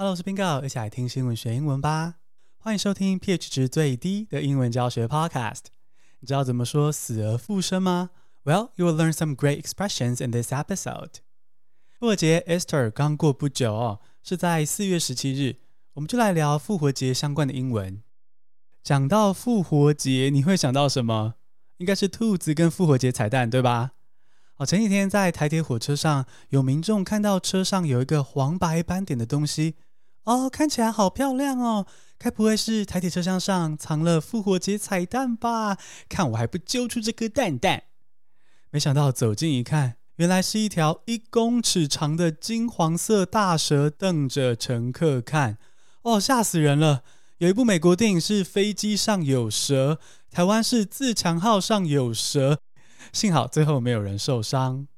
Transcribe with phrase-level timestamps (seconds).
[0.00, 2.18] Hello，我是 Bingo，一起来听新闻学英文吧。
[2.58, 5.62] 欢迎收听 pH 值最低的英文教学 Podcast。
[6.20, 8.10] 你知道怎么说死而复生吗
[8.44, 11.14] ？Well, you will learn some great expressions in this episode。
[11.98, 15.56] 复活节 Easter 刚过不久哦，是在四月十七日。
[15.94, 18.00] 我们就来聊复活节相关的英文。
[18.84, 21.34] 讲到复活节，你会想到什么？
[21.78, 23.94] 应该是兔子跟复活节彩蛋，对吧？
[24.58, 29.74] 哦，前几天在台铁火车上，有民众看到车上有一个黄白斑点的东西。
[30.28, 31.86] 哦，看起来好漂亮哦！
[32.18, 35.78] 该不会是台铁车厢上藏了复活节彩蛋吧？
[36.06, 37.84] 看我还不揪出这颗蛋蛋！
[38.68, 45.56] 没想到走近一看，原来是一条一公尺长的金黄色大蛇瞪着乘客看。
[46.02, 47.02] 哦，吓死人了！
[47.38, 49.98] 有一部美国电影是飞机上有蛇，
[50.30, 52.60] 台湾是自强号上有蛇，
[53.14, 54.88] 幸好最后没有人受伤。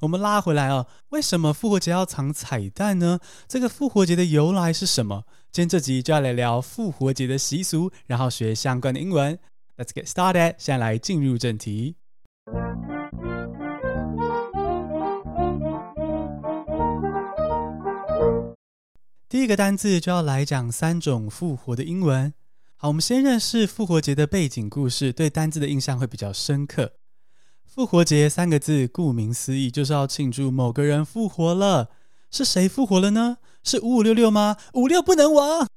[0.00, 3.18] 我们拉回来哦，为什么复活节要藏彩蛋呢？
[3.48, 5.24] 这个复活节的由来是什么？
[5.50, 9.36] 今天这集就要来聊复活节的习俗，然后学相关的英文。
[9.76, 11.96] Let's get started，现在来进入正题。
[19.28, 22.32] 第一个单字就要来讲三种复活的英文。
[22.76, 26.97] 好，我们先认识复活节的背景故事，对单字的印象会比较深刻。
[27.68, 31.90] 复活节三个字，顾名思义就是要庆祝某个人复活了。
[32.30, 33.36] 是谁复活了呢？
[33.62, 34.56] 是五五六六吗？
[34.72, 35.68] 五六不能亡。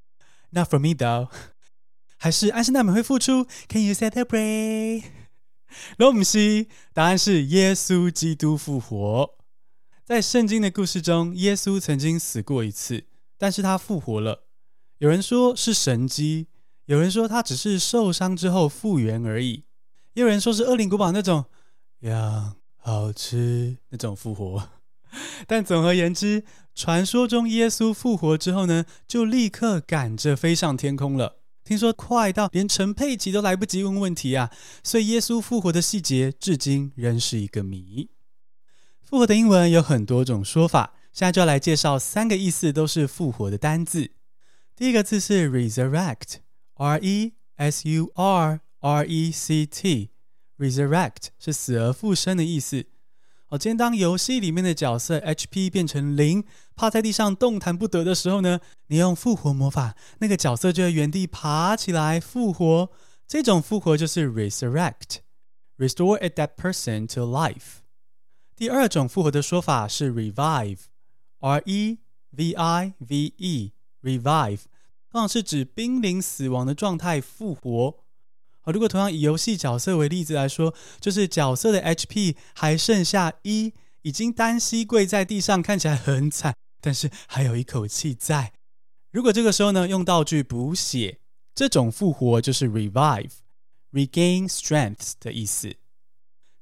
[0.52, 1.28] Not for me though。
[2.18, 5.04] 还是安室奈美惠复出？Can you celebrate？
[5.98, 9.36] 罗姆西，答案是耶稣基督复活。
[10.06, 13.04] 在圣经的故事中，耶稣曾经死过一次，
[13.38, 14.46] 但是他复活了。
[15.00, 16.48] 有人说是神迹，
[16.86, 19.66] 有人说他只是受伤之后复原而已，
[20.14, 21.46] 也有人说是恶灵古堡那种。
[22.02, 24.70] 羊好吃那种复活，
[25.48, 26.44] 但总而言之，
[26.74, 31.38] 传说中耶稣复活之后呢，就立刻赶着飞上天空了。
[31.64, 34.52] 听说快到连陈佩琪都来不及问问题啊，
[34.84, 38.10] 所以耶稣复活的细节至今仍是一个谜。
[39.04, 44.12] 复活的英文有很多种说法，现在就要来介绍三个意思都是复活的单字。
[44.76, 50.11] 第一个字是 resurrect，r e s u r r e c t。
[50.62, 52.86] Resurrect 是死而复生的意思。
[53.48, 56.46] 哦，今天当游戏里面的角色 HP 变成零，
[56.76, 62.92] 趴在地上动弹不得的时候呢，你用复活魔法，那个角色就会原地爬起来复活。
[63.28, 67.80] 这种复活就是 resurrect，restore a dead person to life。
[68.56, 71.98] 第二种复活的说法是 revive，R E
[72.30, 74.60] V I V E，revive，
[75.10, 77.96] 通常是指濒临死亡的状态复活。
[78.66, 83.74] 如果同样以游戏角色为例子来说，就是角色的 HP 还剩下一，
[84.04, 88.54] 已经单膝跪在地上，看起来很惨，但是还有一口气在。
[89.12, 91.18] 如果这个时候呢，用道具补血，
[91.56, 95.76] 这种复活就是 revive，regain strength 的意思。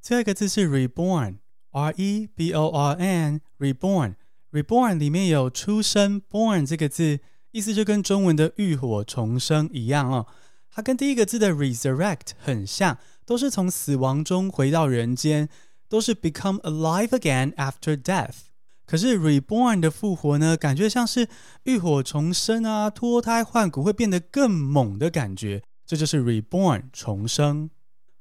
[0.01, 7.19] 最后一个字是 reborn，r e b o r n，reborn，reborn 里面有出生 born 这个字，
[7.51, 10.25] 意思就跟中文的浴火重生一样哦。
[10.71, 15.49] 它跟第一个字的 resurrect 很像，都是从死亡中回到人间，
[15.87, 18.35] 都是 become alive again after death。
[18.85, 21.27] 可是 reborn 的复活呢，感觉像是
[21.63, 27.69] 浴火重生啊，脱胎换骨会变得更猛的感觉，这就是 reborn 重生。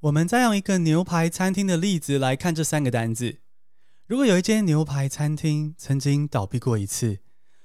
[0.01, 3.39] 我们再用一个牛排餐厅的例子来看这三个单字。
[4.07, 7.19] 如果有一间牛排餐厅曾经倒闭过一次，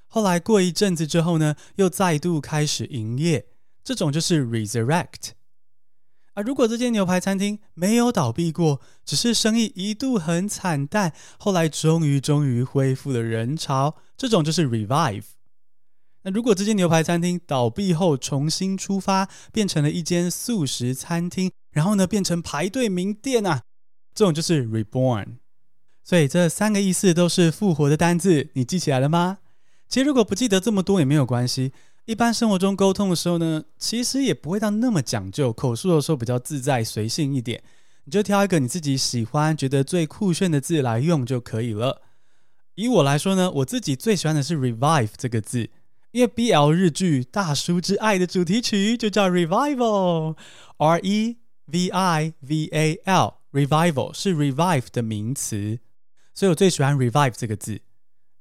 [0.08, 3.48] 后来过一阵子之后呢，又再度开始营业。
[3.84, 5.32] 这种就是 resurrect
[6.34, 6.42] 啊。
[6.42, 15.24] 如果这间牛排餐厅没有倒闭过，只是生意一度很惨淡，后来终于终于恢复了人潮，这种就是 revive。
[16.24, 23.64] 那如果这间牛排餐厅倒闭后重新出发，变成了一间素食餐厅，然后呢变成排队名店啊，
[24.16, 25.40] 这种就是 reborn。
[26.02, 29.40] 所以这三个意思都是复活的单字，你记起来了吗？
[29.90, 31.74] 其实如果不记得这么多也没有关系。
[32.06, 37.64] 一般生活中沟通的时候呢，其实也不会到那么讲究，口述的时候比较自在随性一点，
[38.04, 42.02] 你就挑一个你自己喜欢、觉得最酷炫的字来用就可以了。
[42.76, 45.70] 以我来说呢，我自己最喜欢的是 revive 这个字，
[46.12, 55.80] 因为 BL 日剧《大叔之爱》的主题曲就叫 revival，R E V I V A L，revival 是 revive 的名词，
[56.34, 57.80] 所以我最喜欢 revive 这个字。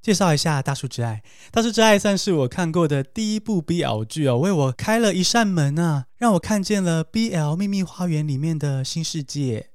[0.02, 1.22] 介绍一下《大叔之爱》，
[1.52, 9.70] 《大叔之爱》算是我看过的第一部 BL 剧哦，为我开了一扇门啊，让我看见了 BL 秘密花园里面的新世界。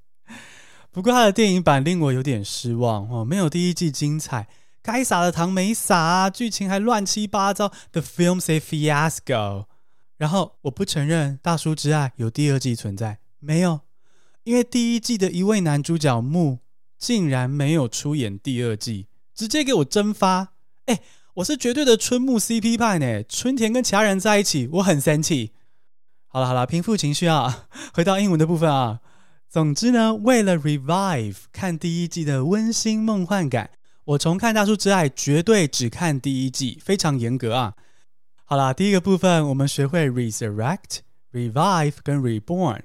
[0.92, 4.50] 不过，它的电影版令我有点失望哦，没有第一季精彩，
[4.82, 9.68] 该撒的糖没撒，剧情还乱七八糟，The film say fiasco。
[10.18, 13.80] 然后我不承认《大叔之爱》有第二季存在，没有，
[14.44, 16.60] 因为第一季的一位男主角木
[16.98, 19.08] 竟然没有出演第二季，
[19.38, 20.54] 直接给我蒸发。
[20.88, 21.00] 哎，
[21.36, 25.52] 我是绝对的春木 CP 派呢，春田跟其他人在一起，我很生气。
[26.26, 29.00] 好了好了，平复情绪啊， 回到英文的部分啊。
[29.48, 33.70] 总之呢，为了 revive 看第一季的温馨梦幻感，
[34.06, 37.76] 我重看《大叔之爱》绝对只看第一季，非常严格啊。
[38.44, 41.02] 好啦，第一个部分我们学会 resurrect、
[41.32, 42.82] revive 跟 reborn。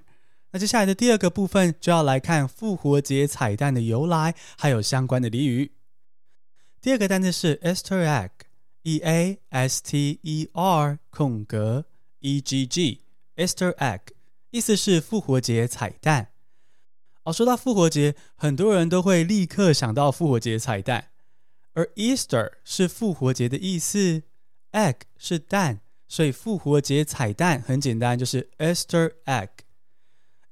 [0.50, 5.72] 那接下来的第二个部分就要来看复活节彩蛋的由来，还有相关的俚语。
[6.82, 11.84] 第二个单词是 Easter egg，E A S T E R 空格
[12.18, 14.00] E G G，Easter egg
[14.50, 16.30] 意思是复活节彩蛋。
[17.22, 21.10] 哦，说到复活节，很多人都会立刻想到复活节彩蛋，
[21.74, 24.24] 而 Easter 是复活节的意思。
[24.72, 29.50] egg 是蛋，所以复活节彩蛋很简单，就是 Easter egg。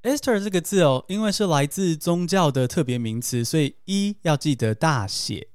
[0.05, 5.49] Easter 这个字哦，因为是来自宗教的特别名词，所以 E 要记得大写。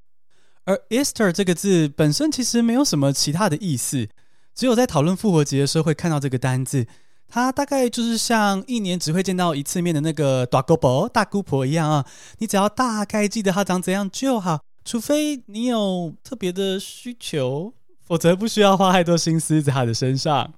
[0.66, 4.10] 而 Easter 这个字本身其实没有什么其他的意思，
[4.54, 6.86] 只有在讨论复活节的时候会看到这个单字。
[7.28, 12.06] 它大概就是像一年只会见到一次面的那个大姑婆、大姑婆一样啊，
[12.38, 17.74] 你只要大概记得她长怎样就好，除非你有特别的需求。
[18.02, 20.54] 否则不需要花太多心思在她的身上。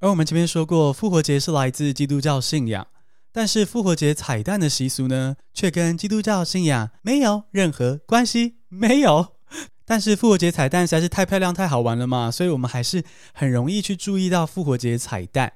[0.00, 2.86] 而我们前面说过，复活节是来自基督教信仰，
[3.32, 8.56] 但是复活节彩蛋的习俗呢，却跟基督教信仰没有任何关系。
[8.68, 9.34] 没有。
[9.84, 15.52] 但是复活节彩蛋实在是太漂亮、太好玩了嘛，所以我们还是很容易去注意到复活节彩蛋。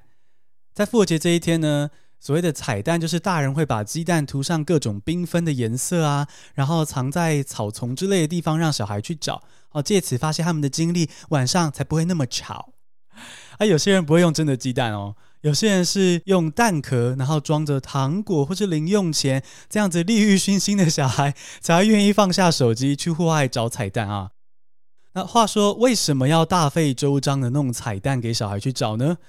[0.73, 1.89] 在复活节这一天呢，
[2.19, 9.43] 所谓的彩蛋就是大人会把鸡蛋涂上各种缤纷的颜色啊，然后藏在草丛之类的地方，让小孩去找。
[9.71, 12.73] 哦，借此发泄他们的精力，晚上才不会那么吵。
[13.57, 24.31] 啊，有些人不会用真的鸡蛋哦，有些人是用蛋壳，然后装着糖果或是零用钱，这样子利欲熏心的小孩才会愿意放下手机去户外找彩蛋啊。
[25.13, 29.19] 那话说，为什么要大费周章的弄彩蛋给小孩去找呢？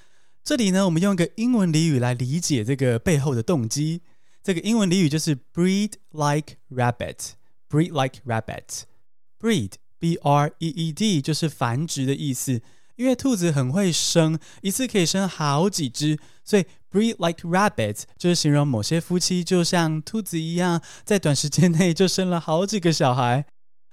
[0.42, 4.00] 这里呢，我们用一个英文俚语来理解这个背后的动机。
[4.42, 9.72] 这个英文俚语就是 breed like rabbit，breed like rabbit，breed。
[9.98, 12.60] B R E E D 就是繁殖的意思，
[12.96, 23.46] 因为兔子很会生，一次可以生好几只，所以 breed like rabbits 就是形容某些夫妻就像兔子一样，在短时间内就生了好几个小孩。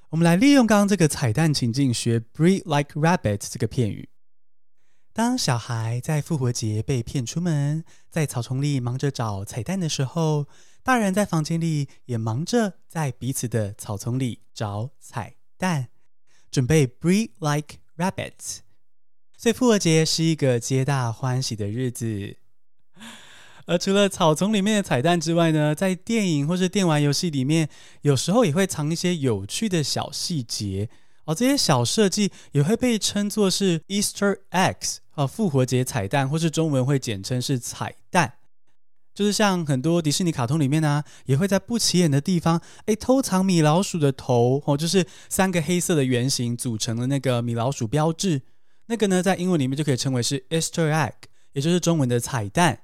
[0.10, 4.10] 我们来利用刚刚这个彩蛋情境学 breed like rabbits 这个片语。
[5.12, 10.48] 当小孩在复活节被骗出门，在草丛里忙着找彩蛋的时候，
[10.82, 15.90] 大人在房间里也忙着在彼此的草丛里找彩蛋。
[16.50, 18.60] 准备 breed like rabbits，
[19.44, 22.38] 所以复活节是一个皆大欢喜的日子。
[23.66, 27.68] 而除了草丛里面的彩蛋之外呢，在电影或是电玩游戏里面，
[28.04, 30.88] 有时候也会藏一些有趣的小细节
[31.26, 31.36] 哦。
[31.36, 38.36] 这些小设计也会被称作是 Easter eggs 啊，复活节彩蛋，或是中文会简称是彩蛋。
[39.14, 48.44] 就是像很多迪士尼卡通里面呢、也会在不起眼的地方，哎，偷藏米老鼠的头哦，就是三个黑色的圆形组成的那个米老鼠标志。
[48.88, 51.14] 那个呢，在英文里面就可以称为是 Easter egg，
[51.54, 52.80] 也就是中文的彩蛋。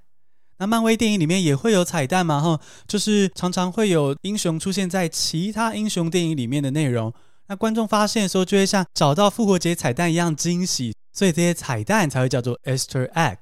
[0.57, 7.13] 那漫威电影里面也会有彩蛋嘛，哈，就是常常会有英雄出现在其他英雄电影里面的内容。
[7.47, 13.37] 那观众发现的时候，就会像找到复活节彩蛋一样惊喜，所以这些彩蛋才会叫做 Easter egg。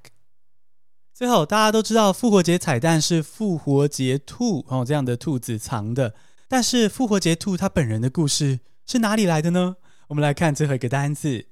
[1.14, 6.14] 最后，大家都知道复活节彩蛋是复活节兔哦，这样的兔子藏的。
[6.48, 9.78] 但是复活节兔它本人的故事是哪里来的呢？
[10.10, 11.48] 我们来看最后一个单词。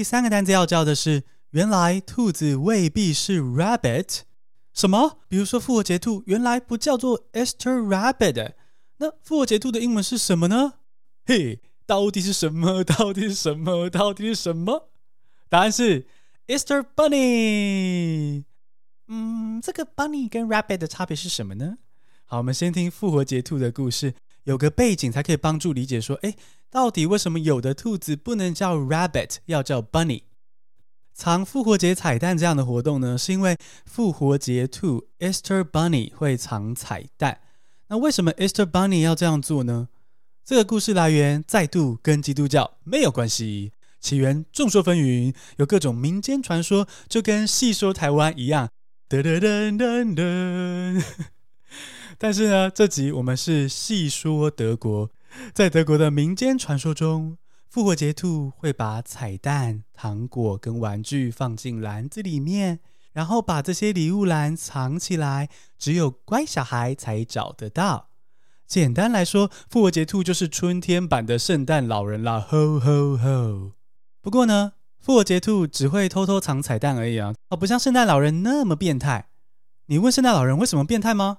[0.00, 4.20] 第三个单词要教的是，原来兔子未必是 rabbit。
[4.72, 5.18] 什么？
[5.28, 8.54] 比如说复活节兔原来不叫做 Easter rabbit，
[8.96, 10.72] 那复活节兔的英文是什么呢？
[11.26, 12.82] 嘿，到底是什么？
[12.82, 13.90] 到底是什么？
[13.90, 14.88] 到底是什么？
[15.50, 16.06] 答案是
[16.46, 18.44] Easter bunny。
[19.08, 21.76] 嗯，这个 bunny 跟 rabbit 的差别是什么呢？
[22.24, 26.00] 好，我们先听复活节兔的故事，有个背景才可以帮助理解。
[26.00, 26.34] 说，哎，
[26.70, 30.22] 到底为什么有的兔子不能叫 rabbit，要叫 bunny？
[31.12, 37.40] 藏复活节彩蛋这样的活动呢，是因为复活节兔 Easter bunny 会藏彩蛋。
[37.88, 39.88] 那为什么 Easter bunny 要这样做呢？
[40.44, 48.70] 这个故事来源再度跟基督教没有关系，起源众说纷纭，有各种民间传说，就跟戏说台湾一样。
[49.08, 51.04] 噔噔噔噔噔！
[52.22, 55.08] 但是呢，这集我们是细说德国，
[55.54, 57.38] 在德国的民间传说中，
[57.70, 62.80] 复活节兔会把彩蛋、糖果跟玩具放进篮子里面，
[63.14, 65.48] 然后把这些礼物篮藏起来，
[65.78, 68.10] 只有乖小孩才找得到。
[68.66, 73.72] 简单来说，复活节兔就是春天版的圣诞老人啦，吼吼吼！
[74.20, 79.30] 不过呢，复活节兔只会偷偷藏彩蛋而已啊，哦，不像圣诞老人那么变态。
[79.86, 81.38] 你问圣诞老人为什么变态吗？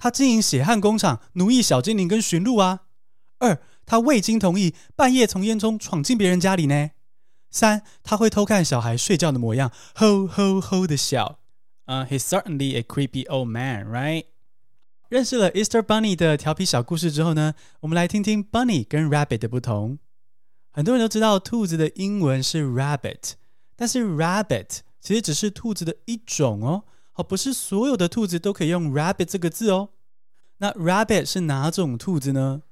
[0.00, 2.80] 他经营血汗工厂，奴役小精灵跟驯鹿啊。
[3.38, 6.90] 二，他未经同意半夜从烟囱闯进别人家里呢。
[7.50, 11.38] 三，他会偷看小孩睡觉的模样，吼吼吼的笑。
[11.86, 14.24] Uh, he's certainly a creepy old man, right?
[15.08, 19.98] 认识了 Easter Bunny 的调皮小故事之后呢，我们来听听 Bunny 跟 Rabbit 的不同。
[20.70, 23.32] 很多人都知道兔子的英文是 Rabbit，
[23.76, 26.84] 但是 Rabbit 其实只是兔子的一种哦。
[27.22, 29.90] 不是所有的兔子都可以用 Rabbit 这个字哦。
[30.58, 32.62] 那 Rabbit 是哪种兔子呢？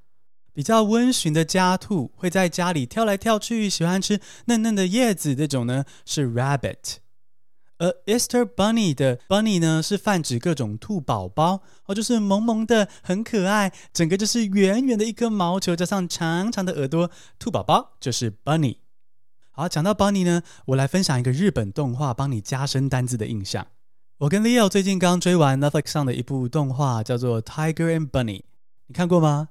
[0.52, 6.96] 比较温驯的家兔，会在家里跳来跳去，喜欢吃嫩嫩的叶子，这种呢是 Rabbit。
[7.78, 18.78] 而 Easter Bunny 的 Bunny 呢，是泛指各种兔宝宝哦，就是萌萌的，很可爱，整个就是圆圆的一颗毛球，加上长长的耳朵，兔宝宝就是 Bunny。
[19.52, 23.68] 好，讲到 Bunny 呢，我来分享一个日本动画，帮你加深单字的印象。
[24.18, 28.42] 我跟 Leo 最近刚追完 Netflix 上的一部动画，叫做 Tiger and Bunny，
[28.88, 29.50] 你看过吗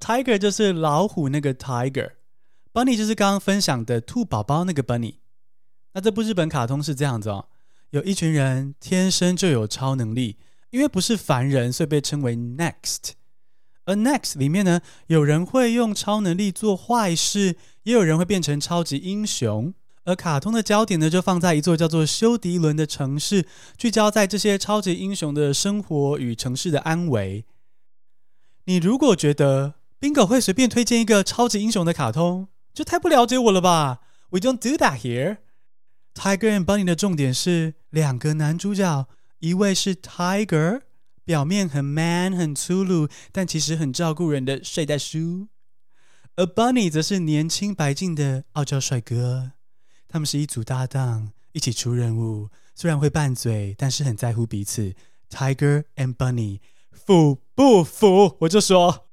[0.00, 5.18] ？Tiger 就是老虎那个 Tiger，Bunny 就是刚刚分享的兔宝宝那个 Bunny。
[5.92, 7.46] 那这部日本卡通是这样子哦。
[7.90, 10.36] 有一群人天生就有超能力，
[10.70, 13.10] 因为不是凡人，所以被称为 Next。
[13.84, 17.54] 而 Next 里面呢，有人会用超能力做坏事，
[17.84, 19.72] 也有人会变成超级英雄。
[20.04, 27.44] 而卡通的焦点呢，就放在一座叫做休迪伦的城市，聚焦在这些超级英雄的生活与城市的安危。
[28.64, 35.38] 你如果觉得 Bingo 会随便推荐一个超级英雄的卡通，就太不了解我了吧？We don't do that here。
[36.14, 39.06] Tiger and Bunny 的重点是两个男主角，
[39.38, 40.82] 一位是 Tiger，
[41.24, 45.46] 表面很 man 很粗鲁，但其实很照顾人的睡袋叔；
[46.34, 49.52] 而 Bunny 则是年轻白净的傲娇帅哥。
[50.12, 54.92] 他们是一组搭档，一起出任务，虽然会拌嘴，但是很在乎彼此。
[55.30, 58.36] Tiger and Bunny，腐不腐？
[58.40, 59.08] 我就说，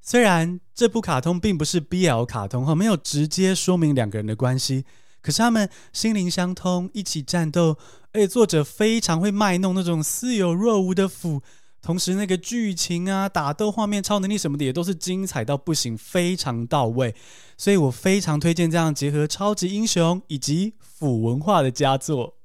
[0.00, 4.86] 虽然这部卡通并不是 BL 卡通哈，没有直接说明两个人的关系。
[5.20, 7.76] 可是他们心灵相通，一起战斗，
[8.12, 11.42] 而且作者非常会卖弄那种似有若无的腐，
[11.86, 17.14] 同时那个剧情啊、打斗画面、超能力什么的也都是精彩到不行，非常到位。
[17.56, 22.38] 所以我非常推荐这样结合超级英雄以及腐文化的佳作。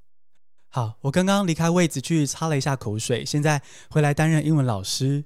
[0.70, 5.26] 好，我刚刚离开位子去擦了一下口水，现在回来担任英文老师。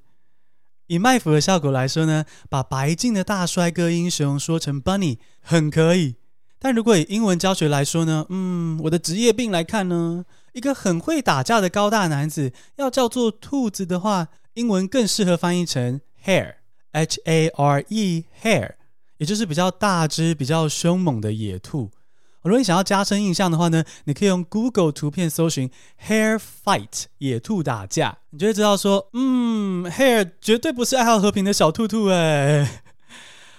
[0.87, 6.15] 以卖腐的效果来说呢，把白净的大帅哥英雄说成 Bunny 很可以。
[6.59, 18.71] 但如果以英文教学来说呢，嗯，我的职业病来看呢，一个很会打架的高大男子要叫做兔子的话，英文更适合翻译成 hare，h a r e，hare，
[19.17, 21.91] 也就是比较大只、比较凶猛的野兔。
[22.41, 25.69] 如果你想要加深印象的话呢，你可以用 Google 图片搜寻
[26.07, 32.83] hare fight，野兔打架，你就会知道说，嗯，hare 绝对不是爱好和平的小兔兔哎。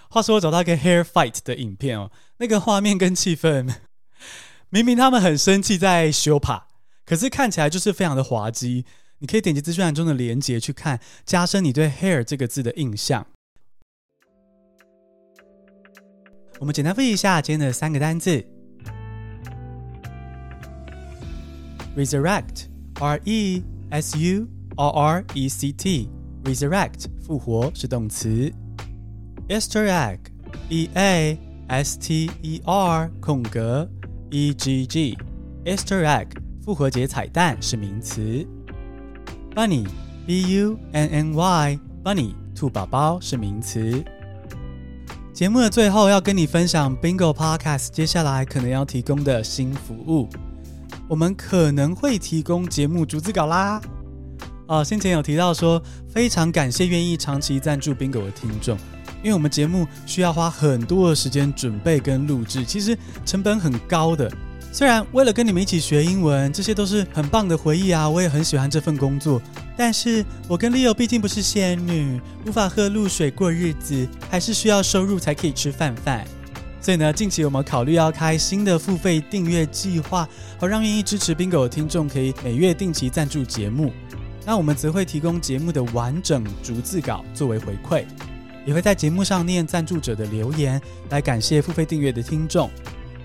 [0.09, 2.11] 话说我找到一个 hair fight 的影片哦。
[2.39, 3.75] 那个画面跟气氛，
[4.71, 6.65] 明明他们很生气在修帕，
[7.05, 8.85] 可是看起来就是非常的滑稽。
[9.19, 13.27] 你可以点击资讯栏中的连接去看，加深你对 hair 这个字的印象。
[16.59, 18.45] 我们简单复习一下今天的三个单字
[21.97, 24.47] ：resurrect，r e s u
[24.77, 28.53] r r e c t，resurrect 复活是动词
[29.49, 31.39] ；Easter egg，e a。
[31.69, 33.91] S T E R 空格
[34.31, 35.19] E G G
[35.65, 36.29] Easter egg
[36.63, 38.47] 复活节彩蛋是名词。
[39.53, 39.85] Bunny
[40.25, 44.01] B U N N Y Bunny 兔宝宝是名词。
[45.33, 50.29] 节目的最后要跟你分享 Bingo Podcast 接下来可能要提供的新服务，
[51.09, 53.81] 我们可能会提供节目逐字稿啦。
[54.69, 58.79] 哦，先前有提到说，非常感谢愿意长期赞助 Bingo 的听众。
[59.23, 64.31] 因为我们节目需要花很多的时间准备跟录制，其实成本很高的。
[64.73, 69.41] 虽然为了跟你们一起学英文，这些都是很棒的回忆啊，我也很喜欢这份工作。
[69.75, 76.27] 但是我跟 Leo 毕竟不是仙女，无法喝露水过日子，还是需要收入才可以吃饭饭。
[76.79, 83.93] 所以呢，近期我们考虑要开新的付费订阅计划，好让愿意支持 Bingo 的听众可以每月定期赞助节目。
[84.45, 88.05] 那我们则会提供节目的完整逐字稿作为回馈。
[88.67, 92.69] 也会在节目上念赞助者的留言，来感谢付费订阅的听众。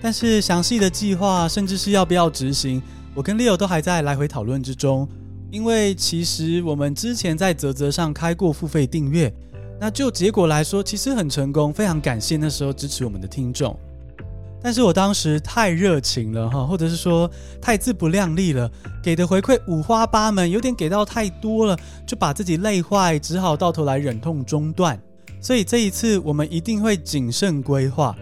[0.00, 2.80] 但是详细的计划，甚至是要不要执行，
[3.14, 5.06] 我跟 Leo 都还在来回讨论之中。
[5.50, 9.30] 因为其实我们之前在泽泽上开过付费订阅，
[9.78, 13.78] 那就结果来说，其实很成功，非常感谢那时候支持我们的听众。
[14.62, 17.30] 但是我当时太热情了哈，或者是说
[17.60, 18.70] 太自不量力了，
[19.02, 24.98] 给的回馈五花八门，有点给到太多了，就把自己累坏，只好到头来忍痛中断。
[25.42, 28.16] 所以这一次我们一定会谨慎规划。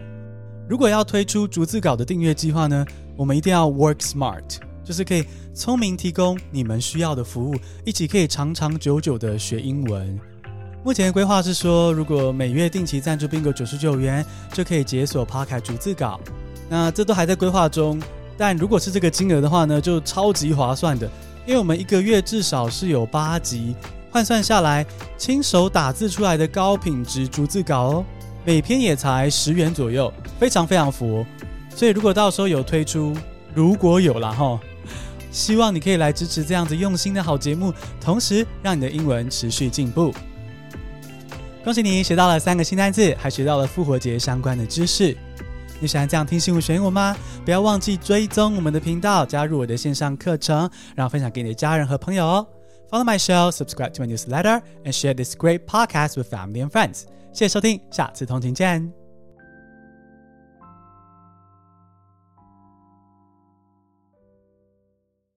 [0.67, 2.83] 如果要推出逐字稿的订阅计划呢，
[3.15, 4.43] 我们一定要 work smart，
[4.83, 5.23] 就是可以
[5.53, 10.19] 聪明提供你们需要的服务，一起可以长长久久的学英文。
[10.83, 16.19] 目前的规划是说，如果每月定期赞助 Bingo 九十九元，就可以解锁 Podcast 逐字稿。
[16.67, 18.01] 那这都还在规划中，
[18.35, 21.05] 但如果是这个金额的话呢，就超级划算的，
[21.45, 23.75] 因为我们一个月至少是有八集，
[24.11, 24.85] 换算下来，
[25.17, 28.05] 亲手打字出来的高品质逐字稿哦，
[28.43, 31.25] 每篇也才十元左右，非常非常佛。
[31.73, 33.15] 所以如果到时候有推出，
[33.55, 34.59] 如果有啦齁，
[35.31, 40.13] 希望你可以来支持这样子用心的好节目，同时让你的英文持续进步。
[41.63, 45.15] 恭喜你学到了三个新单词，还学到了复活节相关的知识。
[45.79, 47.15] 你喜欢这样听新闻学英文吗？
[47.45, 52.47] 不要忘记追踪我们的频道，加入我的线上课程，然后分享给你的家人和朋友哦。
[52.90, 57.06] Follow my show, subscribe to my newsletter, and share this great podcast with family and friends.
[57.32, 58.99] 谢谢收听，下次通勤见。